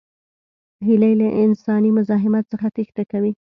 [0.87, 3.31] هیلۍ له انساني مزاحمت څخه تېښته کوي